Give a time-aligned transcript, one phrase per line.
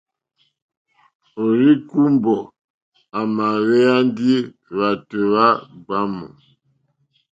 [1.43, 2.37] Òrzíkùmbɔ̀
[3.17, 4.33] à mà hwɛ́ ndí
[4.69, 5.47] hwàtò hwá
[5.83, 6.25] gbǎmù.